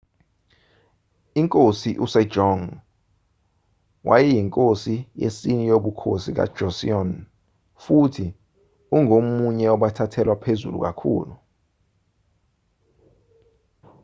[1.39, 2.63] inkosi u-sejong
[4.09, 7.09] wayeyinkosi yesine yobukhosi buka-joseon
[7.83, 8.27] futhi
[8.97, 11.33] ungomunye wabathathelwa phezulu kakhulu